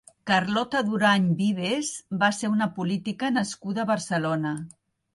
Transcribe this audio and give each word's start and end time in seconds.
Carlota 0.29 0.79
Durany 0.87 1.27
Vives 1.43 1.93
va 2.25 2.31
ser 2.39 2.51
una 2.57 2.71
política 2.81 3.33
nascuda 3.39 3.85
a 3.85 3.91
Barcelona. 3.95 4.61